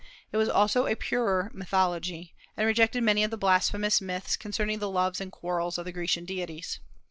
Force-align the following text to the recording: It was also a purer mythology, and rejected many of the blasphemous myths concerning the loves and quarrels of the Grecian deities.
It 0.31 0.37
was 0.37 0.49
also 0.49 0.87
a 0.87 0.95
purer 0.95 1.51
mythology, 1.53 2.33
and 2.57 2.65
rejected 2.65 3.03
many 3.03 3.23
of 3.23 3.29
the 3.29 3.37
blasphemous 3.37 4.01
myths 4.01 4.35
concerning 4.35 4.79
the 4.79 4.89
loves 4.89 5.21
and 5.21 5.31
quarrels 5.31 5.77
of 5.77 5.85
the 5.85 5.91
Grecian 5.91 6.25
deities. 6.25 6.79